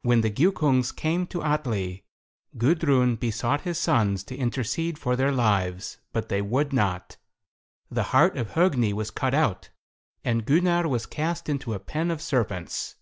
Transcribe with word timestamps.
When 0.00 0.22
the 0.22 0.30
Giukungs 0.30 0.90
came 0.90 1.26
to 1.26 1.42
Atli, 1.42 2.06
Gudrun 2.56 3.16
besought 3.16 3.60
his 3.60 3.78
sons 3.78 4.24
to 4.24 4.34
intercede 4.34 4.98
for 4.98 5.16
their 5.16 5.32
lives, 5.32 5.98
but 6.14 6.30
they 6.30 6.40
would 6.40 6.72
not. 6.72 7.18
The 7.90 8.04
heart 8.04 8.38
of 8.38 8.52
Hogni 8.52 8.94
was 8.94 9.10
cut 9.10 9.34
out, 9.34 9.68
and 10.24 10.46
Gunnar 10.46 10.88
was 10.88 11.04
cast 11.04 11.50
into 11.50 11.74
a 11.74 11.78
pen 11.78 12.10
of 12.10 12.22
serpents. 12.22 12.96